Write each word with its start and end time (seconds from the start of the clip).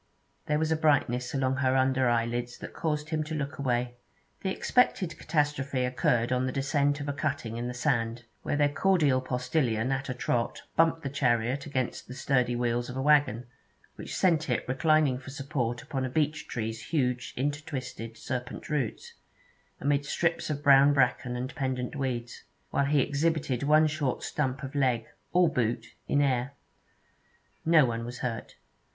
There 0.47 0.57
was 0.57 0.71
a 0.71 0.75
brightness 0.75 1.31
along 1.35 1.57
her 1.57 1.75
under 1.75 2.09
eyelids 2.09 2.57
that 2.57 2.73
caused 2.73 3.09
him 3.09 3.23
to 3.25 3.35
look 3.35 3.59
away. 3.59 3.97
The 4.41 4.49
expected 4.49 5.15
catastrophe 5.15 5.85
occurred 5.85 6.31
on 6.31 6.47
the 6.47 6.51
descent 6.51 6.99
of 7.01 7.07
a 7.07 7.13
cutting 7.13 7.55
in 7.57 7.67
the 7.67 7.75
sand, 7.75 8.23
where 8.41 8.55
their 8.55 8.73
cordial 8.73 9.21
postillion 9.21 9.91
at 9.91 10.09
a 10.09 10.15
trot 10.15 10.63
bumped 10.75 11.03
the 11.03 11.09
chariot 11.11 11.67
against 11.67 12.07
the 12.07 12.15
sturdy 12.15 12.55
wheels 12.55 12.89
of 12.89 12.97
a 12.97 13.01
waggon, 13.03 13.45
which 13.95 14.15
sent 14.15 14.49
it 14.49 14.67
reclining 14.67 15.19
for 15.19 15.29
support 15.29 15.83
upon 15.83 16.03
a 16.03 16.09
beech 16.09 16.47
tree's 16.47 16.85
huge 16.87 17.35
intertwisted 17.37 18.17
serpent 18.17 18.69
roots, 18.71 19.13
amid 19.79 20.03
strips 20.03 20.49
of 20.49 20.63
brown 20.63 20.93
bracken 20.93 21.35
and 21.35 21.53
pendant 21.53 21.95
weeds, 21.95 22.43
while 22.71 22.85
he 22.85 23.01
exhibited 23.01 23.61
one 23.61 23.85
short 23.85 24.23
stump 24.23 24.63
of 24.63 24.73
leg, 24.73 25.05
all 25.31 25.47
boot, 25.47 25.93
in 26.07 26.21
air. 26.23 26.53
No 27.63 27.85
one 27.85 28.03
was 28.03 28.17
hurt. 28.21 28.55